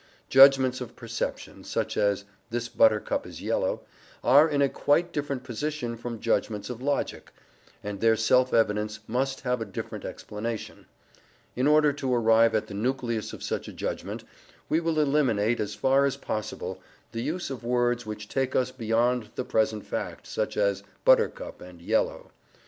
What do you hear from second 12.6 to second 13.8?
the nucleus of such a